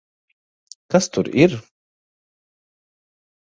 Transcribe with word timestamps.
Kas 0.95 1.07
tur 1.17 1.29
ir? 1.43 1.53